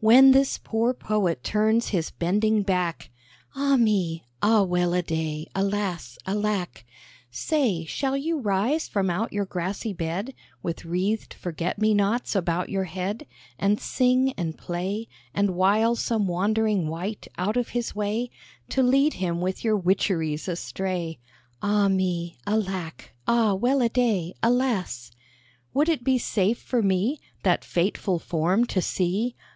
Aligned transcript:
"When 0.00 0.30
this 0.30 0.56
poor 0.62 0.94
Poet 0.94 1.42
turns 1.42 1.88
his 1.88 2.12
bending 2.12 2.62
back, 2.62 3.10
(Ah 3.56 3.76
me! 3.76 4.24
Ah, 4.40 4.62
well 4.62 4.94
a 4.94 5.02
day! 5.02 5.48
Alas! 5.56 6.16
Alack!) 6.24 6.84
Say, 7.32 7.84
shall 7.84 8.16
you 8.16 8.38
rise 8.38 8.86
from 8.86 9.10
out 9.10 9.32
your 9.32 9.44
grassy 9.46 9.92
bed, 9.92 10.32
With 10.62 10.84
wreathed 10.84 11.34
forget 11.34 11.80
me 11.80 11.92
nots 11.94 12.36
about 12.36 12.68
your 12.68 12.84
head, 12.84 13.26
And 13.58 13.80
sing 13.80 14.32
and 14.34 14.56
play, 14.56 15.08
And 15.34 15.56
wile 15.56 15.96
some 15.96 16.28
wandering 16.28 16.86
wight 16.86 17.26
out 17.36 17.56
of 17.56 17.70
his 17.70 17.96
way, 17.96 18.30
To 18.68 18.84
lead 18.84 19.14
him 19.14 19.40
with 19.40 19.64
your 19.64 19.76
witcheries 19.76 20.46
astray? 20.46 21.18
(Ah 21.60 21.88
me! 21.88 22.38
Alas! 22.46 22.68
Alack! 22.68 23.12
Ah, 23.26 23.54
well 23.54 23.82
a 23.82 23.88
day!) 23.88 24.34
Would 25.74 25.88
it 25.88 26.04
be 26.04 26.18
safe 26.18 26.58
for 26.58 26.80
me 26.80 27.18
That 27.42 27.64
fateful 27.64 28.20
form 28.20 28.64
to 28.66 28.80
see?" 28.80 29.34